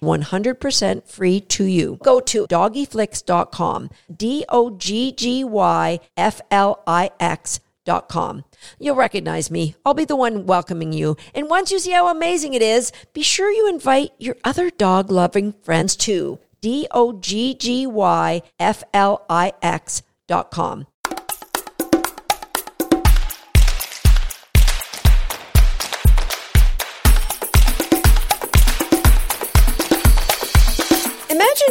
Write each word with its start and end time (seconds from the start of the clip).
100% 0.00 1.06
free 1.06 1.40
to 1.40 1.64
you. 1.64 1.98
Go 2.02 2.20
to 2.20 2.46
doggyflix.com, 2.46 3.90
D 4.14 4.44
O 4.48 4.70
G 4.70 5.12
G 5.12 5.44
Y 5.44 6.00
F 6.16 6.40
L 6.50 6.82
I 6.86 7.10
X.com. 7.20 8.44
You'll 8.78 8.96
recognize 8.96 9.50
me. 9.50 9.74
I'll 9.84 9.94
be 9.94 10.04
the 10.04 10.16
one 10.16 10.46
welcoming 10.46 10.92
you. 10.92 11.16
And 11.34 11.48
once 11.48 11.70
you 11.70 11.78
see 11.78 11.92
how 11.92 12.08
amazing 12.08 12.54
it 12.54 12.62
is, 12.62 12.92
be 13.12 13.22
sure 13.22 13.50
you 13.50 13.68
invite 13.68 14.12
your 14.18 14.36
other 14.44 14.70
dog 14.70 15.10
loving 15.10 15.52
friends 15.62 15.96
too. 15.96 16.38
D 16.60 16.86
O 16.90 17.12
G 17.12 17.54
G 17.54 17.86
Y 17.86 18.42
F 18.58 18.84
L 18.92 19.24
I 19.28 19.52
X.com. 19.62 20.86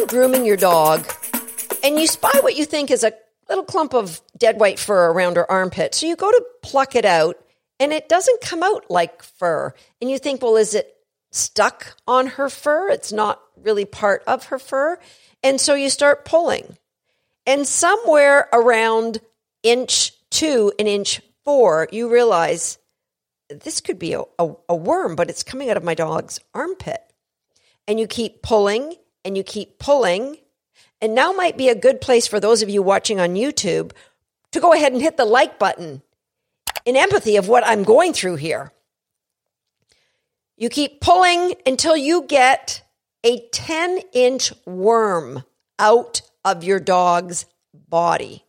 Grooming 0.07 0.45
your 0.45 0.57
dog 0.57 1.05
and 1.83 1.99
you 1.99 2.07
spy 2.07 2.39
what 2.41 2.55
you 2.55 2.65
think 2.65 2.91
is 2.91 3.03
a 3.03 3.13
little 3.47 3.63
clump 3.63 3.93
of 3.93 4.21
dead 4.37 4.59
white 4.59 4.79
fur 4.79 5.11
around 5.11 5.35
her 5.35 5.49
armpit. 5.49 5.95
So 5.95 6.05
you 6.05 6.15
go 6.15 6.31
to 6.31 6.45
pluck 6.61 6.95
it 6.95 7.05
out 7.05 7.37
and 7.79 7.93
it 7.93 8.09
doesn't 8.09 8.41
come 8.41 8.63
out 8.63 8.89
like 8.89 9.23
fur. 9.23 9.73
And 10.01 10.09
you 10.09 10.19
think, 10.19 10.41
well, 10.41 10.55
is 10.55 10.73
it 10.75 10.95
stuck 11.31 11.95
on 12.07 12.27
her 12.27 12.49
fur? 12.49 12.89
It's 12.89 13.11
not 13.11 13.41
really 13.57 13.85
part 13.85 14.23
of 14.27 14.45
her 14.45 14.59
fur. 14.59 14.99
And 15.43 15.59
so 15.59 15.73
you 15.73 15.89
start 15.89 16.25
pulling. 16.25 16.77
And 17.45 17.67
somewhere 17.67 18.49
around 18.51 19.19
inch 19.63 20.13
two 20.29 20.71
and 20.77 20.87
inch 20.87 21.21
four, 21.43 21.87
you 21.91 22.11
realize 22.11 22.77
this 23.49 23.81
could 23.81 23.97
be 23.97 24.13
a, 24.13 24.21
a, 24.37 24.53
a 24.69 24.75
worm, 24.75 25.15
but 25.15 25.29
it's 25.29 25.43
coming 25.43 25.69
out 25.69 25.77
of 25.77 25.83
my 25.83 25.95
dog's 25.95 26.39
armpit. 26.53 27.01
And 27.87 27.99
you 27.99 28.05
keep 28.05 28.43
pulling 28.43 28.93
and 29.23 29.37
you 29.37 29.43
keep 29.43 29.79
pulling. 29.79 30.37
And 31.01 31.15
now 31.15 31.31
might 31.31 31.57
be 31.57 31.69
a 31.69 31.75
good 31.75 32.01
place 32.01 32.27
for 32.27 32.39
those 32.39 32.61
of 32.61 32.69
you 32.69 32.81
watching 32.81 33.19
on 33.19 33.35
YouTube 33.35 33.91
to 34.51 34.59
go 34.59 34.73
ahead 34.73 34.91
and 34.91 35.01
hit 35.01 35.17
the 35.17 35.25
like 35.25 35.59
button 35.59 36.01
in 36.85 36.95
empathy 36.95 37.35
of 37.37 37.47
what 37.47 37.65
I'm 37.65 37.83
going 37.83 38.13
through 38.13 38.35
here. 38.35 38.71
You 40.57 40.69
keep 40.69 40.99
pulling 40.99 41.55
until 41.65 41.95
you 41.95 42.23
get 42.23 42.83
a 43.23 43.47
10 43.49 44.01
inch 44.13 44.51
worm 44.65 45.43
out 45.77 46.21
of 46.43 46.63
your 46.63 46.79
dog's 46.79 47.45
body. 47.73 48.45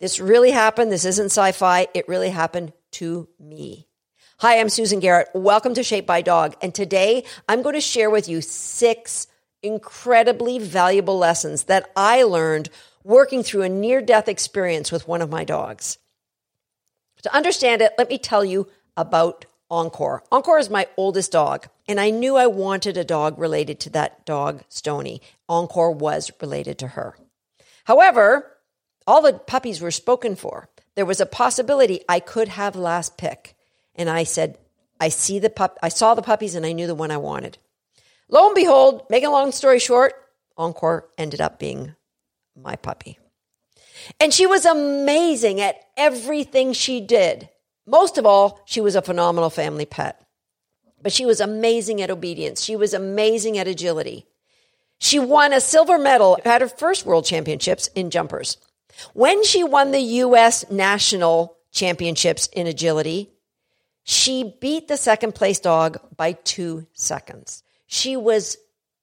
This 0.00 0.20
really 0.20 0.50
happened. 0.50 0.90
This 0.90 1.04
isn't 1.04 1.26
sci 1.26 1.52
fi. 1.52 1.86
It 1.94 2.08
really 2.08 2.30
happened 2.30 2.72
to 2.92 3.28
me. 3.38 3.86
Hi, 4.38 4.60
I'm 4.60 4.68
Susan 4.68 5.00
Garrett. 5.00 5.28
Welcome 5.34 5.74
to 5.74 5.82
Shaped 5.82 6.06
by 6.06 6.20
Dog. 6.20 6.54
And 6.60 6.74
today 6.74 7.24
I'm 7.48 7.62
going 7.62 7.74
to 7.74 7.80
share 7.80 8.10
with 8.10 8.28
you 8.28 8.42
six 8.42 9.26
incredibly 9.66 10.58
valuable 10.58 11.18
lessons 11.18 11.64
that 11.64 11.90
I 11.96 12.22
learned 12.22 12.68
working 13.04 13.42
through 13.42 13.62
a 13.62 13.68
near 13.68 14.00
death 14.00 14.28
experience 14.28 14.90
with 14.90 15.08
one 15.08 15.22
of 15.22 15.30
my 15.30 15.44
dogs. 15.44 15.98
To 17.22 17.34
understand 17.34 17.82
it, 17.82 17.92
let 17.98 18.08
me 18.08 18.18
tell 18.18 18.44
you 18.44 18.68
about 18.96 19.46
Encore. 19.70 20.22
Encore 20.30 20.58
is 20.58 20.70
my 20.70 20.86
oldest 20.96 21.32
dog, 21.32 21.66
and 21.88 21.98
I 21.98 22.10
knew 22.10 22.36
I 22.36 22.46
wanted 22.46 22.96
a 22.96 23.04
dog 23.04 23.38
related 23.38 23.80
to 23.80 23.90
that 23.90 24.24
dog, 24.24 24.62
Stony. 24.68 25.20
Encore 25.48 25.90
was 25.90 26.30
related 26.40 26.78
to 26.78 26.88
her. 26.88 27.16
However, 27.84 28.56
all 29.06 29.22
the 29.22 29.34
puppies 29.34 29.80
were 29.80 29.90
spoken 29.90 30.36
for. 30.36 30.68
There 30.94 31.06
was 31.06 31.20
a 31.20 31.26
possibility 31.26 32.00
I 32.08 32.20
could 32.20 32.48
have 32.48 32.74
last 32.74 33.16
pick. 33.16 33.54
And 33.94 34.10
I 34.10 34.24
said, 34.24 34.58
I 35.00 35.08
see 35.08 35.38
the 35.38 35.50
pup 35.50 35.78
I 35.82 35.88
saw 35.88 36.14
the 36.14 36.22
puppies 36.22 36.54
and 36.54 36.66
I 36.66 36.72
knew 36.72 36.86
the 36.86 36.94
one 36.94 37.10
I 37.10 37.16
wanted. 37.16 37.58
Lo 38.28 38.46
and 38.46 38.54
behold, 38.54 39.06
making 39.08 39.28
a 39.28 39.32
long 39.32 39.52
story 39.52 39.78
short, 39.78 40.14
Encore 40.56 41.08
ended 41.16 41.40
up 41.40 41.58
being 41.58 41.94
my 42.56 42.76
puppy. 42.76 43.18
And 44.20 44.32
she 44.32 44.46
was 44.46 44.64
amazing 44.64 45.60
at 45.60 45.80
everything 45.96 46.72
she 46.72 47.00
did. 47.00 47.48
Most 47.86 48.18
of 48.18 48.26
all, 48.26 48.60
she 48.64 48.80
was 48.80 48.96
a 48.96 49.02
phenomenal 49.02 49.50
family 49.50 49.86
pet. 49.86 50.20
But 51.02 51.12
she 51.12 51.26
was 51.26 51.40
amazing 51.40 52.02
at 52.02 52.10
obedience. 52.10 52.62
She 52.62 52.74
was 52.74 52.94
amazing 52.94 53.58
at 53.58 53.68
agility. 53.68 54.26
She 54.98 55.18
won 55.18 55.52
a 55.52 55.60
silver 55.60 55.98
medal 55.98 56.38
at 56.44 56.62
her 56.62 56.68
first 56.68 57.06
world 57.06 57.24
championships 57.24 57.88
in 57.94 58.10
jumpers. 58.10 58.56
When 59.12 59.44
she 59.44 59.62
won 59.62 59.90
the 59.90 60.00
U.S. 60.00 60.68
national 60.70 61.56
championships 61.70 62.48
in 62.48 62.66
agility, 62.66 63.30
she 64.02 64.56
beat 64.60 64.88
the 64.88 64.96
second 64.96 65.34
place 65.34 65.60
dog 65.60 65.98
by 66.16 66.32
two 66.32 66.86
seconds. 66.94 67.62
She 67.86 68.16
was 68.16 68.56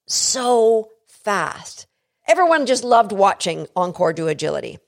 so 0.08 0.90
fast. 1.08 1.88
Everyone 2.28 2.66
just 2.66 2.84
loved 2.84 3.12
watching 3.12 3.68
Encore 3.76 4.14
do 4.14 4.28
agility. 4.28 4.80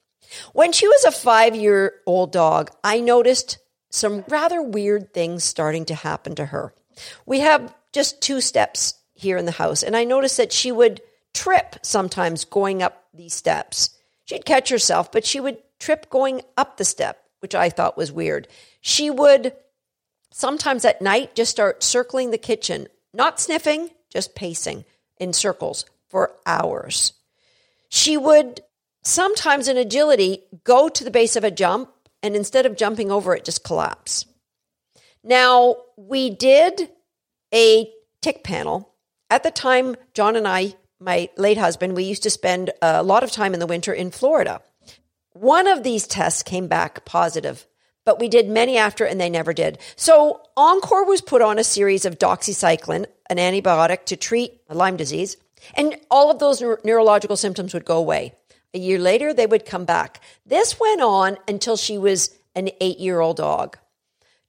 When 0.54 0.72
she 0.72 0.88
was 0.88 1.04
a 1.06 1.12
five 1.12 1.56
year 1.56 1.94
old 2.06 2.32
dog, 2.32 2.72
I 2.84 3.00
noticed 3.00 3.58
some 3.90 4.24
rather 4.28 4.62
weird 4.62 5.14
things 5.14 5.44
starting 5.44 5.86
to 5.86 5.96
happen 5.96 6.36
to 6.36 6.46
her. 6.46 6.74
We 7.26 7.40
have 7.42 7.74
just 7.94 8.22
two 8.22 8.42
steps 8.42 8.96
here 9.14 9.38
in 9.38 9.46
the 9.46 9.52
house, 9.52 9.84
and 9.84 9.96
I 9.96 10.04
noticed 10.04 10.38
that 10.38 10.52
she 10.52 10.72
would 10.72 11.02
trip 11.34 11.78
sometimes 11.82 12.46
going 12.46 12.84
up 12.84 13.06
these 13.14 13.34
steps. 13.34 13.98
She'd 14.26 14.46
catch 14.46 14.70
herself, 14.70 15.12
but 15.12 15.26
she 15.26 15.40
would 15.40 15.58
trip 15.80 16.10
going 16.10 16.42
up 16.58 16.78
the 16.78 16.86
step, 16.86 17.22
which 17.40 17.56
I 17.56 17.70
thought 17.70 17.98
was 17.98 18.12
weird. 18.12 18.48
She 18.82 19.10
would 19.10 19.54
sometimes 20.32 20.84
at 20.84 21.02
night 21.02 21.36
just 21.36 21.52
start 21.52 21.84
circling 21.84 22.32
the 22.32 22.38
kitchen 22.38 22.88
not 23.16 23.40
sniffing, 23.40 23.90
just 24.10 24.36
pacing 24.36 24.86
in 25.18 25.34
circles 25.34 25.86
for 26.10 26.32
hours. 26.46 27.14
She 27.90 28.18
would 28.18 28.62
sometimes 29.04 29.68
in 29.68 29.78
agility 29.78 30.44
go 30.64 30.90
to 30.90 31.04
the 31.04 31.12
base 31.12 31.36
of 31.36 31.44
a 31.44 31.52
jump 31.52 31.92
and 32.22 32.36
instead 32.36 32.66
of 32.66 32.76
jumping 32.76 33.12
over 33.12 33.36
it, 33.36 33.46
just 33.46 33.64
collapse. 33.64 34.26
Now, 35.24 35.78
we 35.96 36.30
did 36.30 36.90
a 37.54 37.92
tick 38.22 38.44
panel. 38.44 38.94
At 39.30 39.44
the 39.44 39.52
time, 39.52 39.96
John 40.14 40.36
and 40.36 40.48
I, 40.48 40.76
my 41.00 41.30
late 41.38 41.58
husband, 41.58 41.96
we 41.96 42.04
used 42.04 42.24
to 42.24 42.30
spend 42.30 42.72
a 42.82 43.04
lot 43.04 43.24
of 43.24 43.32
time 43.32 43.54
in 43.54 43.60
the 43.60 43.68
winter 43.68 43.94
in 43.94 44.12
Florida. 44.12 44.62
One 45.34 45.68
of 45.68 45.84
these 45.84 46.08
tests 46.08 46.44
came 46.44 46.68
back 46.68 47.06
positive 47.06 47.68
but 48.06 48.20
we 48.20 48.30
did 48.30 48.48
many 48.48 48.78
after 48.78 49.04
and 49.04 49.20
they 49.20 49.30
never 49.30 49.54
did. 49.54 49.80
So 49.96 50.42
Encore 50.56 51.06
was 51.06 51.22
put 51.22 51.42
on 51.42 51.60
a 51.60 51.64
series 51.64 52.06
of 52.06 52.20
doxycycline, 52.20 53.06
an 53.30 53.38
antibiotic 53.38 54.06
to 54.06 54.16
treat 54.16 54.62
Lyme 54.70 54.96
disease, 54.96 55.38
and 55.74 55.98
all 56.12 56.32
of 56.32 56.40
those 56.40 56.62
neurological 56.84 57.36
symptoms 57.36 57.74
would 57.74 57.86
go 57.86 57.98
away. 57.98 58.34
A 58.74 58.80
year 58.80 59.00
later, 59.00 59.34
they 59.34 59.48
would 59.48 59.66
come 59.66 59.86
back. 59.86 60.22
This 60.46 60.80
went 60.80 61.02
on 61.02 61.38
until 61.48 61.78
she 61.78 61.98
was 61.98 62.36
an 62.56 62.70
eight 62.80 63.00
year 63.00 63.20
old 63.20 63.38
dog. 63.38 63.78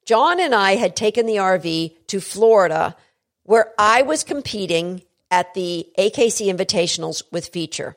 John 0.05 0.39
and 0.39 0.55
I 0.55 0.77
had 0.77 0.95
taken 0.95 1.27
the 1.27 1.37
RV 1.37 2.07
to 2.09 2.21
Florida 2.21 2.97
where 3.45 3.73
I 3.79 4.03
was 4.03 4.25
competing 4.25 5.03
at 5.31 5.55
the 5.55 5.89
AKC 5.99 6.53
Invitationals 6.53 7.23
with 7.33 7.49
Feature. 7.49 7.97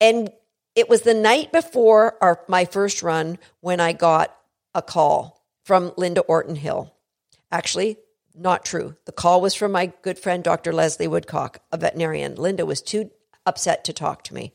And 0.00 0.30
it 0.74 0.88
was 0.88 1.02
the 1.02 1.14
night 1.14 1.52
before 1.52 2.16
our, 2.20 2.40
my 2.48 2.64
first 2.64 3.02
run 3.02 3.38
when 3.60 3.80
I 3.80 3.92
got 3.92 4.36
a 4.74 4.82
call 4.82 5.44
from 5.64 5.92
Linda 5.96 6.20
Orton 6.22 6.56
Hill. 6.56 6.92
Actually, 7.50 7.98
not 8.34 8.64
true. 8.64 8.96
The 9.06 9.12
call 9.12 9.40
was 9.40 9.54
from 9.54 9.72
my 9.72 9.92
good 10.02 10.18
friend, 10.18 10.42
Dr. 10.42 10.72
Leslie 10.72 11.08
Woodcock, 11.08 11.60
a 11.70 11.76
veterinarian. 11.76 12.34
Linda 12.34 12.66
was 12.66 12.82
too 12.82 13.10
upset 13.46 13.84
to 13.84 13.92
talk 13.92 14.24
to 14.24 14.34
me. 14.34 14.52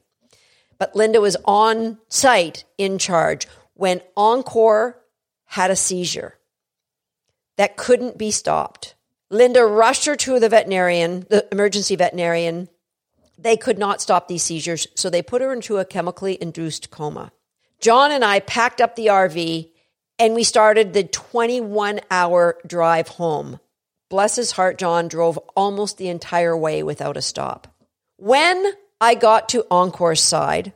But 0.77 0.95
Linda 0.95 1.21
was 1.21 1.37
on 1.45 1.97
site 2.07 2.65
in 2.77 2.97
charge 2.97 3.47
when 3.73 4.01
Encore 4.15 4.97
had 5.45 5.71
a 5.71 5.75
seizure 5.75 6.37
that 7.57 7.77
couldn't 7.77 8.17
be 8.17 8.31
stopped. 8.31 8.95
Linda 9.29 9.65
rushed 9.65 10.05
her 10.05 10.15
to 10.15 10.39
the 10.39 10.49
veterinarian, 10.49 11.25
the 11.29 11.47
emergency 11.51 11.95
veterinarian. 11.95 12.69
They 13.37 13.57
could 13.57 13.77
not 13.77 14.01
stop 14.01 14.27
these 14.27 14.43
seizures, 14.43 14.87
so 14.95 15.09
they 15.09 15.21
put 15.21 15.41
her 15.41 15.53
into 15.53 15.77
a 15.77 15.85
chemically 15.85 16.37
induced 16.41 16.89
coma. 16.89 17.31
John 17.79 18.11
and 18.11 18.25
I 18.25 18.39
packed 18.41 18.81
up 18.81 18.95
the 18.95 19.07
RV 19.07 19.71
and 20.19 20.35
we 20.35 20.43
started 20.43 20.93
the 20.93 21.03
21 21.03 22.01
hour 22.11 22.57
drive 22.67 23.07
home. 23.07 23.59
Bless 24.09 24.35
his 24.35 24.51
heart, 24.51 24.77
John 24.77 25.07
drove 25.07 25.37
almost 25.55 25.97
the 25.97 26.09
entire 26.09 26.57
way 26.57 26.83
without 26.83 27.17
a 27.17 27.21
stop. 27.21 27.67
When 28.17 28.73
I 28.99 29.15
got 29.15 29.49
to 29.49 29.65
Encore's 29.71 30.21
side, 30.21 30.73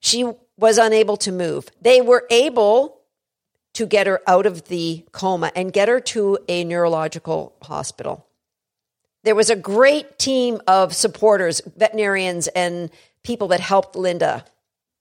she 0.00 0.30
was 0.58 0.76
unable 0.76 1.16
to 1.18 1.32
move. 1.32 1.68
They 1.80 2.00
were 2.00 2.26
able 2.30 3.00
to 3.74 3.86
get 3.86 4.06
her 4.06 4.20
out 4.26 4.46
of 4.46 4.68
the 4.68 5.04
coma 5.12 5.50
and 5.56 5.72
get 5.72 5.88
her 5.88 6.00
to 6.00 6.38
a 6.46 6.62
neurological 6.64 7.54
hospital. 7.62 8.26
There 9.24 9.34
was 9.34 9.50
a 9.50 9.56
great 9.56 10.18
team 10.18 10.60
of 10.66 10.94
supporters, 10.94 11.62
veterinarians, 11.76 12.46
and 12.48 12.90
people 13.22 13.48
that 13.48 13.60
helped 13.60 13.96
Linda. 13.96 14.44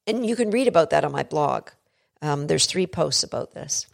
And 0.08 0.26
you 0.26 0.36
can 0.36 0.50
read 0.50 0.68
about 0.68 0.92
that 0.92 1.04
on 1.04 1.12
my 1.12 1.24
blog. 1.24 1.70
Um, 2.24 2.48
there's 2.48 2.66
three 2.66 2.88
posts 2.88 3.24
about 3.24 3.54
this. 3.54 3.86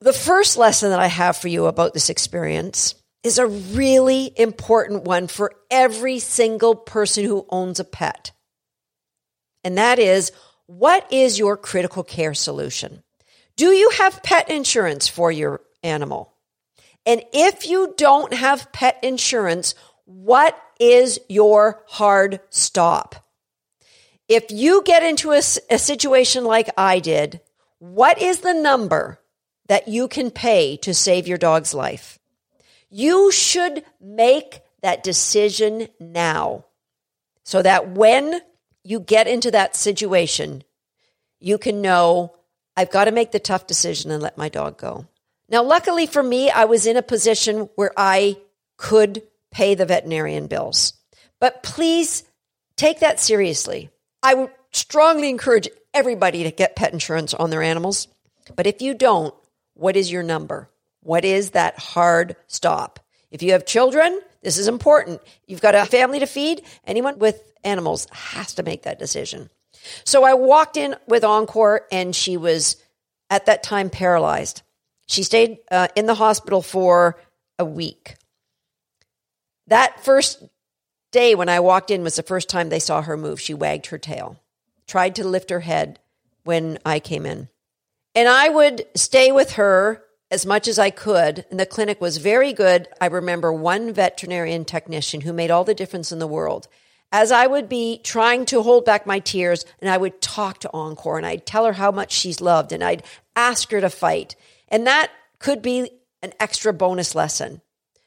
The 0.00 0.12
first 0.12 0.56
lesson 0.56 0.90
that 0.90 1.00
I 1.00 1.08
have 1.08 1.36
for 1.36 1.48
you 1.48 1.66
about 1.66 1.92
this 1.92 2.08
experience 2.08 2.94
is 3.24 3.38
a 3.38 3.46
really 3.46 4.32
important 4.36 5.02
one 5.02 5.26
for 5.26 5.52
every 5.70 6.20
single 6.20 6.76
person 6.76 7.24
who 7.24 7.44
owns 7.50 7.80
a 7.80 7.84
pet. 7.84 8.30
And 9.64 9.78
that 9.78 9.98
is 9.98 10.30
what 10.66 11.12
is 11.12 11.38
your 11.38 11.56
critical 11.56 12.04
care 12.04 12.34
solution? 12.34 13.02
Do 13.56 13.70
you 13.70 13.90
have 13.90 14.22
pet 14.22 14.48
insurance 14.48 15.08
for 15.08 15.32
your 15.32 15.60
animal? 15.82 16.34
And 17.04 17.22
if 17.32 17.68
you 17.68 17.94
don't 17.96 18.32
have 18.32 18.72
pet 18.72 18.98
insurance, 19.02 19.74
what 20.04 20.56
is 20.78 21.18
your 21.28 21.82
hard 21.88 22.40
stop? 22.50 23.16
If 24.28 24.50
you 24.50 24.82
get 24.84 25.02
into 25.02 25.32
a, 25.32 25.38
a, 25.38 25.78
situation 25.78 26.44
like 26.44 26.68
I 26.76 26.98
did, 26.98 27.40
what 27.78 28.20
is 28.20 28.40
the 28.40 28.54
number 28.54 29.20
that 29.68 29.88
you 29.88 30.08
can 30.08 30.30
pay 30.30 30.76
to 30.78 30.94
save 30.94 31.26
your 31.26 31.38
dog's 31.38 31.74
life? 31.74 32.18
You 32.88 33.32
should 33.32 33.84
make 34.00 34.60
that 34.82 35.02
decision 35.02 35.88
now 35.98 36.64
so 37.44 37.62
that 37.62 37.90
when 37.90 38.40
you 38.84 39.00
get 39.00 39.26
into 39.26 39.50
that 39.50 39.76
situation, 39.76 40.62
you 41.40 41.58
can 41.58 41.82
know 41.82 42.34
I've 42.76 42.90
got 42.90 43.04
to 43.04 43.12
make 43.12 43.32
the 43.32 43.40
tough 43.40 43.66
decision 43.66 44.10
and 44.10 44.22
let 44.22 44.38
my 44.38 44.48
dog 44.48 44.78
go. 44.78 45.06
Now, 45.48 45.62
luckily 45.62 46.06
for 46.06 46.22
me, 46.22 46.50
I 46.50 46.64
was 46.64 46.86
in 46.86 46.96
a 46.96 47.02
position 47.02 47.68
where 47.76 47.92
I 47.96 48.36
could 48.76 49.22
pay 49.50 49.74
the 49.74 49.86
veterinarian 49.86 50.46
bills. 50.46 50.92
But 51.40 51.62
please 51.62 52.24
take 52.76 53.00
that 53.00 53.20
seriously. 53.20 53.90
I 54.22 54.34
would 54.34 54.50
strongly 54.76 55.28
encourage 55.28 55.68
everybody 55.94 56.44
to 56.44 56.50
get 56.50 56.76
pet 56.76 56.92
insurance 56.92 57.34
on 57.34 57.50
their 57.50 57.62
animals. 57.62 58.08
But 58.54 58.66
if 58.66 58.82
you 58.82 58.94
don't, 58.94 59.34
what 59.74 59.96
is 59.96 60.10
your 60.10 60.22
number? 60.22 60.70
What 61.02 61.24
is 61.24 61.50
that 61.50 61.78
hard 61.78 62.36
stop? 62.46 63.00
If 63.30 63.42
you 63.42 63.52
have 63.52 63.66
children, 63.66 64.20
this 64.42 64.58
is 64.58 64.68
important. 64.68 65.20
You've 65.46 65.60
got 65.60 65.74
a 65.74 65.84
family 65.86 66.20
to 66.20 66.26
feed. 66.26 66.62
Anyone 66.84 67.18
with 67.18 67.42
animals 67.64 68.06
has 68.12 68.54
to 68.54 68.62
make 68.62 68.82
that 68.82 68.98
decision. 68.98 69.50
So 70.04 70.24
I 70.24 70.34
walked 70.34 70.76
in 70.76 70.96
with 71.06 71.24
Encore, 71.24 71.86
and 71.92 72.14
she 72.14 72.36
was 72.36 72.76
at 73.30 73.46
that 73.46 73.62
time 73.62 73.90
paralyzed. 73.90 74.62
She 75.06 75.22
stayed 75.22 75.58
uh, 75.70 75.88
in 75.94 76.06
the 76.06 76.14
hospital 76.14 76.62
for 76.62 77.20
a 77.58 77.64
week. 77.64 78.16
That 79.68 80.04
first 80.04 80.42
day 81.12 81.34
when 81.34 81.48
I 81.48 81.60
walked 81.60 81.90
in 81.90 82.02
was 82.02 82.16
the 82.16 82.22
first 82.22 82.48
time 82.48 82.68
they 82.68 82.78
saw 82.78 83.02
her 83.02 83.16
move. 83.16 83.40
She 83.40 83.54
wagged 83.54 83.86
her 83.86 83.98
tail, 83.98 84.40
tried 84.86 85.14
to 85.16 85.26
lift 85.26 85.50
her 85.50 85.60
head 85.60 85.98
when 86.44 86.78
I 86.84 87.00
came 87.00 87.26
in. 87.26 87.48
And 88.14 88.28
I 88.28 88.48
would 88.48 88.86
stay 88.94 89.32
with 89.32 89.52
her 89.52 90.02
as 90.30 90.46
much 90.46 90.68
as 90.68 90.78
I 90.78 90.90
could. 90.90 91.44
And 91.50 91.60
the 91.60 91.66
clinic 91.66 92.00
was 92.00 92.16
very 92.16 92.52
good. 92.52 92.88
I 93.00 93.06
remember 93.06 93.52
one 93.52 93.92
veterinarian 93.92 94.64
technician 94.64 95.20
who 95.20 95.32
made 95.32 95.50
all 95.50 95.64
the 95.64 95.74
difference 95.74 96.12
in 96.12 96.18
the 96.18 96.26
world 96.26 96.68
as 97.12 97.30
I 97.32 97.46
would 97.46 97.68
be 97.68 97.98
trying 97.98 98.46
to 98.46 98.62
hold 98.62 98.84
back 98.84 99.06
my 99.06 99.20
tears 99.20 99.64
and 99.80 99.88
I 99.88 99.96
would 99.96 100.20
talk 100.20 100.60
to 100.60 100.70
Encore 100.72 101.16
and 101.16 101.26
I'd 101.26 101.46
tell 101.46 101.64
her 101.64 101.72
how 101.72 101.90
much 101.90 102.12
she's 102.12 102.40
loved 102.40 102.72
and 102.72 102.82
I'd 102.82 103.04
ask 103.34 103.70
her 103.70 103.80
to 103.80 103.90
fight. 103.90 104.34
And 104.68 104.86
that 104.86 105.10
could 105.38 105.62
be 105.62 105.90
an 106.22 106.32
extra 106.40 106.72
bonus 106.72 107.14
lesson. 107.14 107.60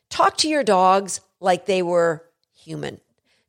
Talk 0.09 0.37
to 0.37 0.49
your 0.49 0.63
dogs 0.63 1.21
like 1.39 1.65
they 1.65 1.81
were 1.81 2.25
human. 2.53 2.99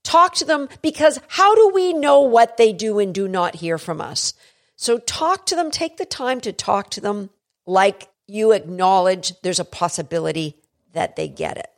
Talk 0.02 0.34
to 0.36 0.44
them 0.44 0.68
because 0.82 1.20
how 1.28 1.54
do 1.54 1.70
we 1.74 1.92
know 1.92 2.22
what 2.22 2.56
they 2.56 2.72
do 2.72 2.98
and 2.98 3.14
do 3.14 3.28
not 3.28 3.56
hear 3.56 3.78
from 3.78 4.00
us? 4.00 4.34
So 4.76 4.98
talk 4.98 5.46
to 5.46 5.56
them, 5.56 5.70
take 5.70 5.98
the 5.98 6.06
time 6.06 6.40
to 6.40 6.52
talk 6.52 6.90
to 6.90 7.00
them 7.00 7.30
like 7.66 8.08
you 8.26 8.52
acknowledge 8.52 9.38
there's 9.42 9.60
a 9.60 9.64
possibility 9.64 10.56
that 10.92 11.16
they 11.16 11.28
get 11.28 11.58
it. 11.58 11.68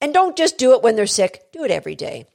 And 0.00 0.12
don't 0.12 0.36
just 0.36 0.58
do 0.58 0.74
it 0.74 0.82
when 0.82 0.96
they're 0.96 1.06
sick, 1.06 1.44
do 1.52 1.64
it 1.64 1.70
every 1.70 1.94
day. 1.94 2.26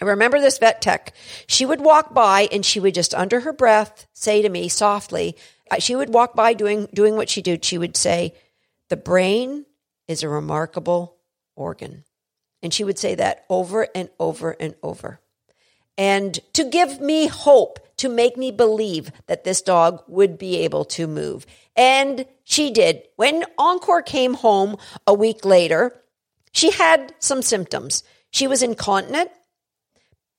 I 0.00 0.04
remember 0.04 0.40
this 0.40 0.58
vet 0.58 0.82
tech. 0.82 1.14
She 1.46 1.64
would 1.66 1.80
walk 1.80 2.12
by 2.12 2.48
and 2.52 2.64
she 2.64 2.80
would 2.80 2.94
just 2.94 3.14
under 3.14 3.40
her 3.40 3.52
breath 3.52 4.06
say 4.12 4.42
to 4.42 4.48
me 4.48 4.68
softly, 4.68 5.36
uh, 5.70 5.78
she 5.78 5.96
would 5.96 6.12
walk 6.12 6.34
by 6.34 6.52
doing 6.52 6.88
doing 6.94 7.16
what 7.16 7.28
she 7.28 7.42
did. 7.42 7.64
She 7.64 7.78
would 7.78 7.96
say, 7.96 8.34
"The 8.88 8.96
brain 8.96 9.66
is 10.06 10.22
a 10.22 10.28
remarkable 10.28 11.16
organ." 11.56 12.04
And 12.66 12.74
she 12.74 12.82
would 12.82 12.98
say 12.98 13.14
that 13.14 13.44
over 13.48 13.86
and 13.94 14.08
over 14.18 14.50
and 14.58 14.74
over. 14.82 15.20
And 15.96 16.36
to 16.54 16.64
give 16.64 17.00
me 17.00 17.28
hope, 17.28 17.78
to 17.98 18.08
make 18.08 18.36
me 18.36 18.50
believe 18.50 19.12
that 19.28 19.44
this 19.44 19.62
dog 19.62 20.02
would 20.08 20.36
be 20.36 20.56
able 20.64 20.84
to 20.86 21.06
move. 21.06 21.46
And 21.76 22.26
she 22.42 22.72
did. 22.72 23.04
When 23.14 23.44
Encore 23.56 24.02
came 24.02 24.34
home 24.34 24.78
a 25.06 25.14
week 25.14 25.44
later, 25.44 25.94
she 26.50 26.72
had 26.72 27.14
some 27.20 27.40
symptoms. 27.40 28.02
She 28.32 28.48
was 28.48 28.64
incontinent. 28.64 29.30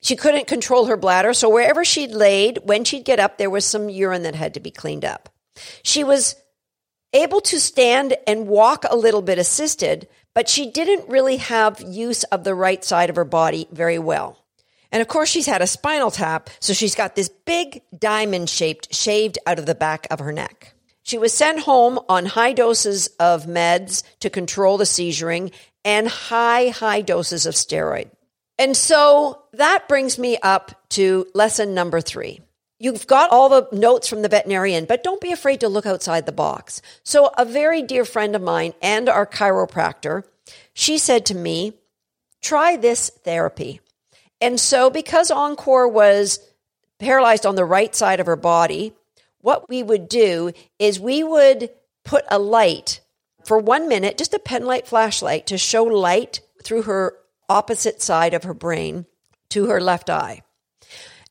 She 0.02 0.14
couldn't 0.14 0.48
control 0.48 0.84
her 0.84 0.98
bladder, 0.98 1.32
so 1.32 1.48
wherever 1.48 1.82
she'd 1.82 2.12
laid, 2.12 2.58
when 2.64 2.84
she'd 2.84 3.06
get 3.06 3.18
up, 3.18 3.38
there 3.38 3.48
was 3.48 3.64
some 3.64 3.88
urine 3.88 4.24
that 4.24 4.34
had 4.34 4.52
to 4.52 4.60
be 4.60 4.70
cleaned 4.70 5.06
up. 5.06 5.30
She 5.82 6.04
was 6.04 6.36
able 7.14 7.40
to 7.40 7.58
stand 7.58 8.18
and 8.26 8.48
walk 8.48 8.84
a 8.84 8.98
little 8.98 9.22
bit 9.22 9.38
assisted, 9.38 10.08
but 10.38 10.48
she 10.48 10.70
didn't 10.70 11.08
really 11.08 11.38
have 11.38 11.80
use 11.80 12.22
of 12.22 12.44
the 12.44 12.54
right 12.54 12.84
side 12.84 13.10
of 13.10 13.16
her 13.16 13.24
body 13.24 13.66
very 13.72 13.98
well. 13.98 14.38
And 14.92 15.02
of 15.02 15.08
course, 15.08 15.28
she's 15.28 15.46
had 15.46 15.62
a 15.62 15.66
spinal 15.66 16.12
tap, 16.12 16.48
so 16.60 16.72
she's 16.72 16.94
got 16.94 17.16
this 17.16 17.28
big 17.28 17.82
diamond 17.98 18.48
shaped 18.48 18.94
shaved 18.94 19.40
out 19.48 19.58
of 19.58 19.66
the 19.66 19.74
back 19.74 20.06
of 20.12 20.20
her 20.20 20.30
neck. 20.30 20.74
She 21.02 21.18
was 21.18 21.32
sent 21.32 21.58
home 21.58 21.98
on 22.08 22.24
high 22.24 22.52
doses 22.52 23.08
of 23.18 23.46
meds 23.46 24.04
to 24.20 24.30
control 24.30 24.78
the 24.78 24.84
seizuring 24.84 25.50
and 25.84 26.06
high, 26.06 26.68
high 26.68 27.00
doses 27.00 27.44
of 27.44 27.54
steroid. 27.54 28.08
And 28.60 28.76
so 28.76 29.42
that 29.54 29.88
brings 29.88 30.20
me 30.20 30.38
up 30.40 30.88
to 30.90 31.26
lesson 31.34 31.74
number 31.74 32.00
three. 32.00 32.42
You've 32.80 33.08
got 33.08 33.30
all 33.30 33.48
the 33.48 33.68
notes 33.72 34.08
from 34.08 34.22
the 34.22 34.28
veterinarian, 34.28 34.84
but 34.84 35.02
don't 35.02 35.20
be 35.20 35.32
afraid 35.32 35.60
to 35.60 35.68
look 35.68 35.84
outside 35.84 36.26
the 36.26 36.32
box. 36.32 36.80
So, 37.02 37.30
a 37.36 37.44
very 37.44 37.82
dear 37.82 38.04
friend 38.04 38.36
of 38.36 38.42
mine 38.42 38.72
and 38.80 39.08
our 39.08 39.26
chiropractor, 39.26 40.22
she 40.74 40.96
said 40.96 41.26
to 41.26 41.34
me, 41.34 41.72
try 42.40 42.76
this 42.76 43.10
therapy. 43.24 43.80
And 44.40 44.60
so, 44.60 44.90
because 44.90 45.32
Encore 45.32 45.88
was 45.88 46.38
paralyzed 47.00 47.46
on 47.46 47.56
the 47.56 47.64
right 47.64 47.94
side 47.94 48.20
of 48.20 48.26
her 48.26 48.36
body, 48.36 48.92
what 49.40 49.68
we 49.68 49.82
would 49.82 50.08
do 50.08 50.52
is 50.78 51.00
we 51.00 51.24
would 51.24 51.70
put 52.04 52.24
a 52.30 52.38
light 52.38 53.00
for 53.44 53.58
one 53.58 53.88
minute, 53.88 54.18
just 54.18 54.34
a 54.34 54.38
pen 54.38 54.64
light 54.66 54.86
flashlight 54.86 55.46
to 55.48 55.58
show 55.58 55.82
light 55.82 56.42
through 56.62 56.82
her 56.82 57.14
opposite 57.48 58.02
side 58.02 58.34
of 58.34 58.44
her 58.44 58.54
brain 58.54 59.06
to 59.50 59.66
her 59.66 59.80
left 59.80 60.10
eye. 60.10 60.42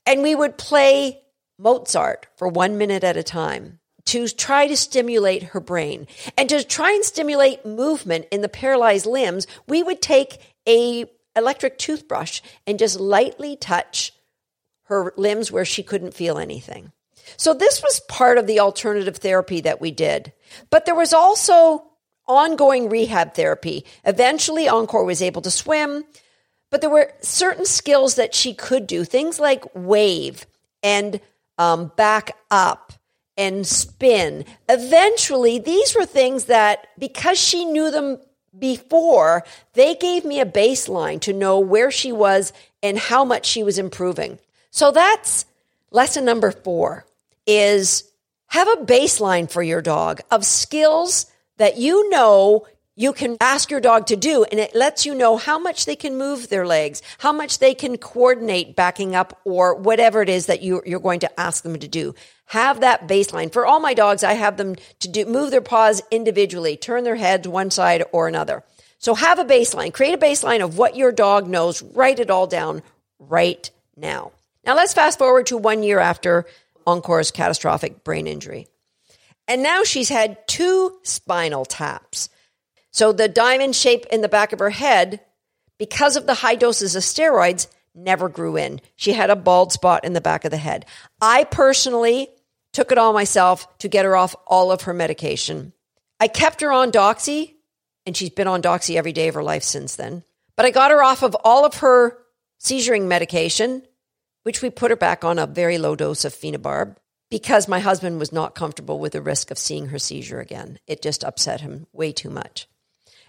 And 0.06 0.24
we 0.24 0.36
would 0.36 0.58
play 0.58 1.22
Mozart 1.60 2.28
for 2.36 2.48
one 2.48 2.78
minute 2.78 3.04
at 3.04 3.18
a 3.18 3.24
time 3.24 3.80
to 4.06 4.28
try 4.30 4.68
to 4.68 4.78
stimulate 4.78 5.44
her 5.44 5.60
brain. 5.60 6.08
And 6.38 6.48
to 6.50 6.64
try 6.64 6.92
and 6.92 7.04
stimulate 7.04 7.66
movement 7.66 8.26
in 8.32 8.42
the 8.42 8.50
paralyzed 8.50 9.06
limbs, 9.06 9.48
we 9.68 9.84
would 9.84 10.02
take 10.02 10.40
a 10.68 11.06
electric 11.36 11.78
toothbrush 11.78 12.42
and 12.66 12.80
just 12.80 13.00
lightly 13.00 13.56
touch 13.56 14.14
her 14.84 15.14
limbs 15.18 15.52
where 15.52 15.66
she 15.66 15.84
couldn't 15.84 16.14
feel 16.14 16.38
anything. 16.38 16.92
So 17.36 17.54
this 17.54 17.84
was 17.84 18.00
part 18.08 18.38
of 18.38 18.48
the 18.48 18.62
alternative 18.62 19.18
therapy 19.18 19.62
that 19.62 19.82
we 19.82 19.92
did. 19.92 20.32
But 20.70 20.86
there 20.86 20.96
was 20.96 21.14
also 21.14 21.84
ongoing 22.28 22.90
rehab 22.90 23.34
therapy. 23.34 23.86
Eventually, 24.06 24.68
Encore 24.68 25.04
was 25.04 25.22
able 25.22 25.42
to 25.42 25.52
swim, 25.52 26.06
but 26.72 26.82
there 26.82 26.90
were 26.90 27.14
certain 27.22 27.66
skills 27.66 28.16
that 28.16 28.34
she 28.34 28.54
could 28.54 28.88
do, 28.88 29.04
things 29.04 29.40
like 29.40 29.66
wave 29.74 30.46
and 30.82 31.20
um, 31.58 31.92
back 31.96 32.36
up 32.52 32.94
and 33.38 33.66
spin. 33.66 34.46
Eventually, 34.68 35.60
these 35.60 35.96
were 35.96 36.06
things 36.06 36.46
that, 36.46 36.88
because 36.98 37.40
she 37.40 37.66
knew 37.66 37.92
them 37.92 38.20
before, 38.58 39.44
they 39.74 39.96
gave 39.96 40.26
me 40.26 40.40
a 40.40 40.46
baseline 40.46 41.22
to 41.22 41.34
know 41.34 41.60
where 41.60 41.92
she 41.92 42.12
was 42.12 42.52
and 42.82 42.98
how 42.98 43.24
much 43.24 43.46
she 43.46 43.64
was 43.64 43.78
improving. 43.78 44.40
So 44.72 44.92
that's 44.92 45.46
lesson 45.92 46.26
number 46.26 46.52
four 46.52 47.06
is 47.46 48.04
have 48.48 48.68
a 48.68 48.86
baseline 48.86 49.50
for 49.50 49.62
your 49.62 49.82
dog 49.82 50.22
of 50.32 50.46
skills 50.46 51.28
that 51.58 51.78
you 51.78 52.10
know 52.10 52.66
you 52.98 53.14
can 53.14 53.38
ask 53.40 53.70
your 53.70 53.80
dog 53.80 54.08
to 54.08 54.16
do, 54.16 54.44
and 54.44 54.60
it 54.60 54.74
lets 54.74 55.06
you 55.06 55.14
know 55.14 55.38
how 55.38 55.60
much 55.60 55.86
they 55.86 55.96
can 55.96 56.18
move 56.18 56.50
their 56.50 56.66
legs, 56.66 57.04
how 57.20 57.32
much 57.32 57.60
they 57.60 57.76
can 57.76 57.96
coordinate 57.98 58.76
backing 58.76 59.16
up, 59.16 59.40
or 59.46 59.76
whatever 59.76 60.24
it 60.24 60.30
is 60.30 60.48
that 60.48 60.64
you, 60.64 60.82
you're 60.84 61.00
going 61.00 61.20
to 61.20 61.40
ask 61.40 61.62
them 61.62 61.78
to 61.78 61.88
do. 61.88 62.16
Have 62.46 62.80
that 62.80 63.08
baseline. 63.08 63.54
For 63.54 63.68
all 63.68 63.80
my 63.80 63.94
dogs, 63.94 64.24
I 64.24 64.34
have 64.34 64.58
them 64.58 64.76
to 65.02 65.08
do, 65.08 65.26
move 65.26 65.52
their 65.52 65.62
paws 65.62 66.02
individually, 66.10 66.76
turn 66.76 67.04
their 67.04 67.16
heads 67.16 67.48
one 67.48 67.70
side 67.70 68.04
or 68.12 68.28
another. 68.28 68.64
So 68.98 69.14
have 69.14 69.38
a 69.38 69.46
baseline. 69.46 69.94
Create 69.94 70.16
a 70.16 70.18
baseline 70.18 70.64
of 70.64 70.80
what 70.80 70.96
your 70.96 71.12
dog 71.12 71.48
knows. 71.48 71.84
Write 71.84 72.20
it 72.20 72.32
all 72.32 72.48
down 72.48 72.82
right 73.20 73.70
now. 73.96 74.32
Now 74.66 74.76
let's 74.76 74.96
fast 74.96 75.20
forward 75.20 75.46
to 75.48 75.58
one 75.58 75.84
year 75.84 76.00
after 76.00 76.48
Encore's 76.88 77.30
catastrophic 77.30 78.04
brain 78.04 78.26
injury. 78.26 78.66
And 79.48 79.62
now 79.62 79.84
she's 79.84 80.10
had 80.10 80.48
two 80.48 80.98
spinal 81.04 81.64
taps. 81.64 82.30
So 82.92 83.12
the 83.12 83.28
diamond 83.28 83.76
shape 83.76 84.06
in 84.12 84.22
the 84.22 84.30
back 84.30 84.54
of 84.54 84.60
her 84.60 84.70
head, 84.70 85.22
because 85.78 86.16
of 86.16 86.26
the 86.26 86.36
high 86.36 86.56
doses 86.56 86.96
of 86.96 87.04
steroids, 87.04 87.68
never 87.94 88.30
grew 88.30 88.58
in. 88.58 88.82
She 88.96 89.14
had 89.14 89.30
a 89.30 89.36
bald 89.36 89.72
spot 89.72 90.06
in 90.06 90.14
the 90.14 90.22
back 90.22 90.46
of 90.46 90.52
the 90.52 90.58
head. 90.58 90.86
I 91.22 91.44
personally 91.44 92.30
took 92.74 92.92
it 92.92 92.98
all 92.98 93.14
myself 93.14 93.78
to 93.80 93.88
get 93.88 94.06
her 94.06 94.16
off 94.16 94.36
all 94.46 94.72
of 94.72 94.84
her 94.84 94.94
medication. 94.94 95.74
I 96.20 96.28
kept 96.28 96.62
her 96.62 96.72
on 96.72 96.92
Doxy, 96.92 97.56
and 98.06 98.16
she's 98.16 98.30
been 98.30 98.48
on 98.48 98.62
Doxy 98.62 98.96
every 98.96 99.14
day 99.14 99.28
of 99.28 99.36
her 99.36 99.44
life 99.44 99.64
since 99.64 99.96
then. 99.96 100.24
But 100.56 100.66
I 100.66 100.72
got 100.72 100.92
her 100.92 101.04
off 101.04 101.24
of 101.24 101.36
all 101.44 101.66
of 101.66 101.76
her 101.76 102.18
seizuring 102.60 103.08
medication, 103.08 103.84
which 104.44 104.62
we 104.62 104.70
put 104.70 104.92
her 104.92 104.98
back 104.98 105.24
on 105.24 105.38
a 105.38 105.46
very 105.46 105.78
low 105.78 105.96
dose 105.96 106.26
of 106.26 106.34
phenobarb 106.34 106.96
because 107.30 107.68
my 107.68 107.80
husband 107.80 108.20
was 108.20 108.32
not 108.32 108.56
comfortable 108.56 109.00
with 109.00 109.14
the 109.14 109.22
risk 109.22 109.52
of 109.52 109.58
seeing 109.58 109.88
her 109.88 110.00
seizure 110.00 110.40
again. 110.40 110.80
It 110.88 111.02
just 111.02 111.24
upset 111.24 111.62
him 111.62 111.88
way 111.92 112.12
too 112.12 112.30
much. 112.30 112.68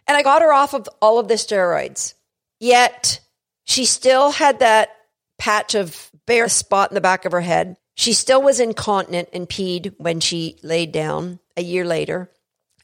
And 0.09 0.17
I 0.17 0.23
got 0.23 0.43
her 0.43 0.53
off 0.53 0.75
of 0.75 0.89
all 1.01 1.19
of 1.19 1.29
the 1.29 1.35
steroids. 1.35 2.15
Yet 2.59 3.21
she 3.65 3.85
still 3.85 4.33
had 4.33 4.61
that 4.61 4.91
patch 5.39 5.75
of 5.75 6.11
bare 6.27 6.49
spot 6.49 6.91
in 6.91 6.95
the 6.95 7.01
back 7.01 7.25
of 7.25 7.33
her 7.33 7.41
head. 7.41 7.77
She 7.95 8.13
still 8.13 8.43
was 8.43 8.59
incontinent 8.59 9.29
and 9.33 9.49
peed 9.49 9.95
when 9.99 10.21
she 10.21 10.59
laid 10.63 10.91
down 10.91 11.39
a 11.57 11.63
year 11.63 11.85
later. 11.85 12.31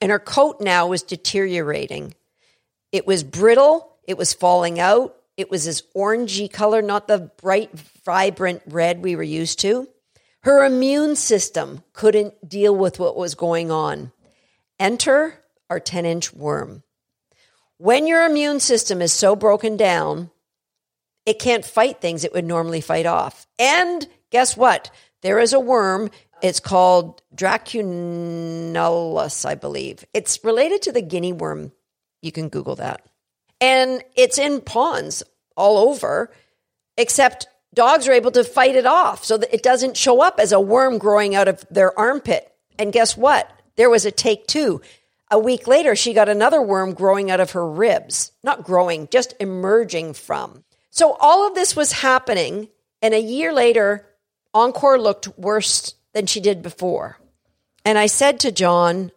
And 0.00 0.12
her 0.12 0.18
coat 0.18 0.60
now 0.60 0.86
was 0.86 1.02
deteriorating. 1.02 2.14
It 2.92 3.06
was 3.06 3.24
brittle, 3.24 3.96
it 4.06 4.16
was 4.18 4.34
falling 4.34 4.78
out, 4.78 5.16
it 5.36 5.50
was 5.50 5.64
this 5.64 5.82
orangey 5.96 6.52
color, 6.52 6.80
not 6.80 7.08
the 7.08 7.30
bright, 7.42 7.76
vibrant 8.04 8.62
red 8.66 9.02
we 9.02 9.16
were 9.16 9.22
used 9.22 9.58
to. 9.60 9.88
Her 10.42 10.64
immune 10.64 11.16
system 11.16 11.82
couldn't 11.92 12.48
deal 12.48 12.76
with 12.76 13.00
what 13.00 13.16
was 13.16 13.34
going 13.34 13.70
on. 13.70 14.12
Enter 14.78 15.42
our 15.70 15.80
10 15.80 16.04
inch 16.04 16.32
worm. 16.32 16.83
When 17.78 18.06
your 18.06 18.24
immune 18.24 18.60
system 18.60 19.02
is 19.02 19.12
so 19.12 19.34
broken 19.34 19.76
down, 19.76 20.30
it 21.26 21.38
can't 21.38 21.64
fight 21.64 22.00
things 22.00 22.24
it 22.24 22.32
would 22.32 22.44
normally 22.44 22.80
fight 22.80 23.06
off. 23.06 23.46
And 23.58 24.06
guess 24.30 24.56
what? 24.56 24.90
There 25.22 25.38
is 25.38 25.52
a 25.52 25.60
worm. 25.60 26.10
It's 26.42 26.60
called 26.60 27.22
Dracunculus, 27.34 29.46
I 29.46 29.54
believe. 29.54 30.04
It's 30.12 30.44
related 30.44 30.82
to 30.82 30.92
the 30.92 31.02
guinea 31.02 31.32
worm. 31.32 31.72
You 32.22 32.30
can 32.30 32.48
Google 32.48 32.76
that. 32.76 33.04
And 33.60 34.02
it's 34.14 34.38
in 34.38 34.60
ponds 34.60 35.22
all 35.56 35.88
over, 35.88 36.30
except 36.96 37.46
dogs 37.74 38.06
are 38.06 38.12
able 38.12 38.30
to 38.32 38.44
fight 38.44 38.76
it 38.76 38.86
off 38.86 39.24
so 39.24 39.38
that 39.38 39.54
it 39.54 39.62
doesn't 39.62 39.96
show 39.96 40.22
up 40.22 40.38
as 40.38 40.52
a 40.52 40.60
worm 40.60 40.98
growing 40.98 41.34
out 41.34 41.48
of 41.48 41.64
their 41.70 41.98
armpit. 41.98 42.52
And 42.78 42.92
guess 42.92 43.16
what? 43.16 43.50
There 43.76 43.90
was 43.90 44.04
a 44.04 44.10
take 44.10 44.46
two. 44.46 44.80
A 45.34 45.38
week 45.38 45.66
later, 45.66 45.96
she 45.96 46.12
got 46.12 46.28
another 46.28 46.62
worm 46.62 46.94
growing 46.94 47.28
out 47.28 47.40
of 47.40 47.50
her 47.50 47.68
ribs. 47.68 48.30
Not 48.44 48.62
growing, 48.62 49.08
just 49.10 49.34
emerging 49.40 50.14
from. 50.14 50.62
So 50.90 51.16
all 51.18 51.48
of 51.48 51.56
this 51.56 51.74
was 51.74 51.90
happening. 51.90 52.68
And 53.02 53.12
a 53.12 53.20
year 53.20 53.52
later, 53.52 54.06
Encore 54.54 54.96
looked 54.96 55.36
worse 55.36 55.96
than 56.12 56.26
she 56.26 56.38
did 56.38 56.62
before. 56.62 57.18
And 57.84 57.98
I 57.98 58.06
said 58.06 58.38
to 58.40 58.52
John, 58.52 59.10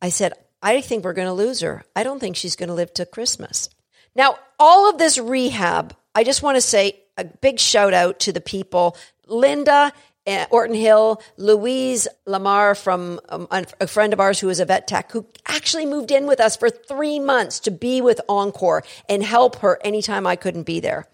I 0.00 0.10
said, 0.10 0.34
I 0.62 0.80
think 0.80 1.02
we're 1.02 1.12
going 1.12 1.26
to 1.26 1.34
lose 1.34 1.58
her. 1.58 1.82
I 1.96 2.04
don't 2.04 2.20
think 2.20 2.36
she's 2.36 2.54
going 2.54 2.68
to 2.68 2.74
live 2.76 2.94
to 2.94 3.04
Christmas. 3.04 3.68
Now, 4.14 4.38
all 4.60 4.88
of 4.88 4.98
this 4.98 5.18
rehab, 5.18 5.92
I 6.14 6.22
just 6.22 6.40
want 6.40 6.56
to 6.56 6.60
say 6.60 7.02
a 7.16 7.24
big 7.24 7.58
shout 7.58 7.94
out 7.94 8.20
to 8.20 8.32
the 8.32 8.40
people, 8.40 8.96
Linda 9.26 9.92
uh, 10.28 10.46
Orton 10.50 10.76
Hill, 10.76 11.22
Louise 11.36 12.06
Lamar 12.26 12.74
from 12.74 13.20
um, 13.28 13.48
a 13.50 13.86
friend 13.86 14.12
of 14.12 14.20
ours 14.20 14.38
who 14.38 14.48
is 14.48 14.60
a 14.60 14.64
vet 14.64 14.86
tech 14.86 15.10
who 15.10 15.26
actually 15.46 15.86
moved 15.86 16.10
in 16.10 16.26
with 16.26 16.40
us 16.40 16.56
for 16.56 16.70
three 16.70 17.18
months 17.18 17.60
to 17.60 17.70
be 17.70 18.00
with 18.00 18.20
Encore 18.28 18.84
and 19.08 19.22
help 19.22 19.56
her 19.56 19.80
anytime 19.82 20.26
I 20.26 20.36
couldn't 20.36 20.64
be 20.64 20.80
there. 20.80 21.06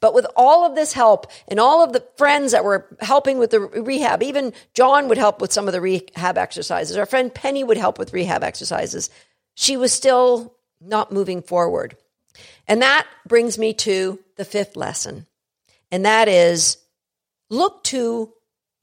But 0.00 0.14
with 0.14 0.26
all 0.34 0.64
of 0.64 0.74
this 0.74 0.94
help 0.94 1.26
and 1.46 1.60
all 1.60 1.84
of 1.84 1.92
the 1.92 2.04
friends 2.16 2.52
that 2.52 2.64
were 2.64 2.86
helping 3.00 3.38
with 3.38 3.50
the 3.50 3.60
rehab, 3.60 4.22
even 4.22 4.54
John 4.72 5.08
would 5.08 5.18
help 5.18 5.40
with 5.40 5.52
some 5.52 5.66
of 5.66 5.72
the 5.72 5.80
rehab 5.80 6.38
exercises. 6.38 6.96
Our 6.96 7.06
friend 7.06 7.32
Penny 7.32 7.64
would 7.64 7.76
help 7.76 7.98
with 7.98 8.14
rehab 8.14 8.42
exercises. 8.42 9.10
She 9.54 9.76
was 9.76 9.92
still 9.92 10.54
not 10.80 11.12
moving 11.12 11.42
forward. 11.42 11.96
And 12.66 12.80
that 12.82 13.06
brings 13.26 13.58
me 13.58 13.74
to 13.74 14.18
the 14.36 14.44
fifth 14.44 14.74
lesson. 14.74 15.26
And 15.90 16.06
that 16.06 16.28
is 16.28 16.78
look 17.50 17.84
to 17.84 18.32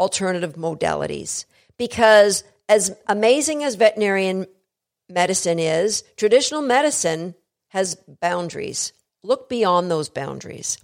alternative 0.01 0.55
modalities 0.55 1.46
because 1.77 2.43
as 2.67 2.96
amazing 3.08 3.63
as 3.63 3.75
veterinarian 3.75 4.48
medicine 5.08 5.60
is, 5.60 6.03
traditional 6.17 6.63
medicine 6.63 7.36
has 7.67 7.96
boundaries. 8.20 8.93
Look 9.24 9.48
beyond 9.48 9.91
those 9.91 10.10
boundaries. 10.10 10.79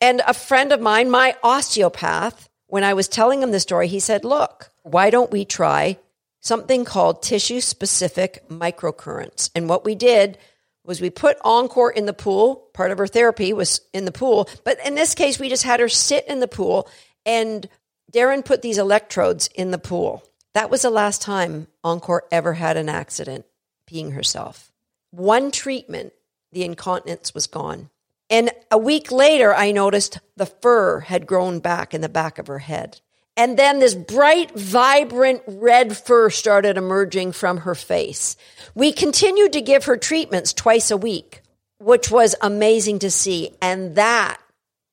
And 0.00 0.20
a 0.26 0.34
friend 0.34 0.72
of 0.72 0.80
mine, 0.80 1.10
my 1.10 1.36
osteopath, 1.42 2.50
when 2.66 2.84
I 2.84 2.92
was 2.92 3.08
telling 3.08 3.42
him 3.42 3.50
the 3.50 3.60
story, 3.60 3.88
he 3.88 3.98
said, 3.98 4.24
Look, 4.24 4.70
why 4.82 5.08
don't 5.08 5.30
we 5.30 5.44
try 5.46 5.98
something 6.40 6.84
called 6.84 7.22
tissue 7.22 7.60
specific 7.60 8.46
microcurrents? 8.48 9.50
And 9.54 9.68
what 9.68 9.86
we 9.86 9.94
did 9.94 10.36
was 10.84 11.00
we 11.00 11.10
put 11.10 11.38
Encore 11.44 11.90
in 11.90 12.04
the 12.04 12.12
pool. 12.12 12.68
Part 12.74 12.90
of 12.90 12.98
her 12.98 13.06
therapy 13.06 13.52
was 13.52 13.80
in 13.94 14.04
the 14.04 14.12
pool. 14.12 14.48
But 14.64 14.78
in 14.84 14.94
this 14.94 15.14
case, 15.14 15.38
we 15.38 15.48
just 15.48 15.62
had 15.62 15.80
her 15.80 15.88
sit 15.88 16.26
in 16.28 16.40
the 16.40 16.48
pool 16.48 16.88
and 17.26 17.68
Darren 18.10 18.44
put 18.44 18.62
these 18.62 18.78
electrodes 18.78 19.48
in 19.54 19.70
the 19.70 19.78
pool. 19.78 20.22
That 20.54 20.70
was 20.70 20.82
the 20.82 20.90
last 20.90 21.22
time 21.22 21.68
Encore 21.84 22.24
ever 22.32 22.54
had 22.54 22.76
an 22.76 22.88
accident 22.88 23.46
peeing 23.88 24.14
herself. 24.14 24.72
One 25.10 25.50
treatment, 25.50 26.12
the 26.52 26.64
incontinence 26.64 27.34
was 27.34 27.46
gone. 27.46 27.90
And 28.28 28.50
a 28.70 28.78
week 28.78 29.10
later, 29.10 29.54
I 29.54 29.72
noticed 29.72 30.18
the 30.36 30.46
fur 30.46 31.00
had 31.00 31.26
grown 31.26 31.58
back 31.60 31.94
in 31.94 32.00
the 32.00 32.08
back 32.08 32.38
of 32.38 32.46
her 32.46 32.60
head. 32.60 33.00
And 33.36 33.58
then 33.58 33.78
this 33.78 33.94
bright, 33.94 34.52
vibrant 34.52 35.42
red 35.46 35.96
fur 35.96 36.30
started 36.30 36.76
emerging 36.76 37.32
from 37.32 37.58
her 37.58 37.74
face. 37.74 38.36
We 38.74 38.92
continued 38.92 39.52
to 39.54 39.60
give 39.60 39.84
her 39.84 39.96
treatments 39.96 40.52
twice 40.52 40.90
a 40.90 40.96
week, 40.96 41.42
which 41.78 42.10
was 42.10 42.34
amazing 42.40 43.00
to 43.00 43.10
see. 43.10 43.56
And 43.62 43.96
that 43.96 44.38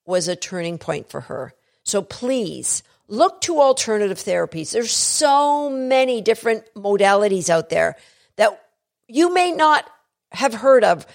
was 0.05 0.27
a 0.27 0.35
turning 0.35 0.77
point 0.77 1.09
for 1.09 1.21
her. 1.21 1.53
So 1.83 2.01
please 2.01 2.83
look 3.07 3.41
to 3.41 3.59
alternative 3.61 4.17
therapies. 4.17 4.71
There's 4.71 4.91
so 4.91 5.69
many 5.69 6.21
different 6.21 6.65
modalities 6.75 7.49
out 7.49 7.69
there 7.69 7.95
that 8.35 8.61
you 9.07 9.33
may 9.33 9.51
not 9.51 9.89
have 10.31 10.53
heard 10.53 10.83
of 10.83 11.05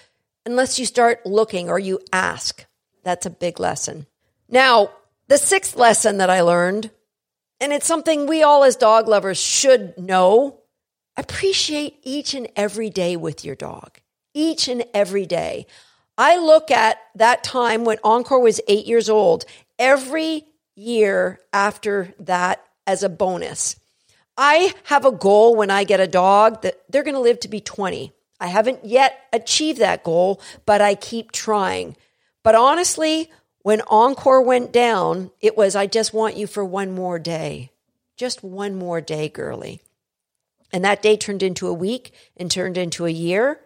unless 0.46 0.78
you 0.78 0.86
start 0.86 1.26
looking 1.26 1.68
or 1.68 1.78
you 1.78 2.00
ask. 2.12 2.64
That's 3.04 3.26
a 3.26 3.30
big 3.30 3.60
lesson. 3.60 4.06
Now, 4.48 4.90
the 5.28 5.38
sixth 5.38 5.76
lesson 5.76 6.18
that 6.18 6.30
I 6.30 6.40
learned, 6.40 6.90
and 7.60 7.72
it's 7.72 7.86
something 7.86 8.26
we 8.26 8.42
all 8.42 8.64
as 8.64 8.76
dog 8.76 9.08
lovers 9.08 9.38
should 9.38 9.96
know 9.98 10.60
appreciate 11.16 11.98
each 12.02 12.34
and 12.34 12.48
every 12.56 12.90
day 12.90 13.16
with 13.16 13.44
your 13.44 13.54
dog. 13.54 13.98
Each 14.34 14.68
and 14.68 14.84
every 14.94 15.26
day. 15.26 15.66
I 16.16 16.38
look 16.38 16.70
at 16.70 16.98
that 17.16 17.44
time 17.44 17.84
when 17.84 17.98
Encore 18.02 18.40
was 18.40 18.60
eight 18.68 18.86
years 18.86 19.08
old. 19.08 19.44
Every 19.78 20.44
year 20.74 21.40
after 21.52 22.14
that 22.20 22.64
as 22.86 23.02
a 23.02 23.08
bonus. 23.08 23.76
I 24.36 24.74
have 24.84 25.04
a 25.04 25.12
goal 25.12 25.56
when 25.56 25.70
I 25.70 25.84
get 25.84 26.00
a 26.00 26.06
dog 26.06 26.62
that 26.62 26.80
they're 26.88 27.02
going 27.02 27.14
to 27.14 27.20
live 27.20 27.40
to 27.40 27.48
be 27.48 27.60
20. 27.60 28.12
I 28.40 28.46
haven't 28.46 28.84
yet 28.84 29.18
achieved 29.32 29.78
that 29.78 30.02
goal, 30.02 30.40
but 30.66 30.80
I 30.80 30.94
keep 30.94 31.32
trying. 31.32 31.96
But 32.42 32.54
honestly, 32.54 33.30
when 33.60 33.82
Encore 33.82 34.42
went 34.42 34.72
down, 34.72 35.30
it 35.40 35.56
was, 35.56 35.76
I 35.76 35.86
just 35.86 36.12
want 36.12 36.36
you 36.36 36.46
for 36.46 36.64
one 36.64 36.92
more 36.92 37.18
day. 37.18 37.70
Just 38.16 38.42
one 38.42 38.74
more 38.74 39.00
day, 39.00 39.28
girly. 39.28 39.80
And 40.72 40.84
that 40.84 41.02
day 41.02 41.16
turned 41.16 41.42
into 41.42 41.68
a 41.68 41.74
week 41.74 42.12
and 42.36 42.50
turned 42.50 42.78
into 42.78 43.06
a 43.06 43.10
year. 43.10 43.60